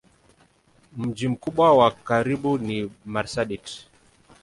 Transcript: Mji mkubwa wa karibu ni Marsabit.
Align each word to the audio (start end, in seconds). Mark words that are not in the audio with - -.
Mji 0.97 1.27
mkubwa 1.27 1.77
wa 1.77 1.91
karibu 1.91 2.57
ni 2.57 2.91
Marsabit. 3.05 3.69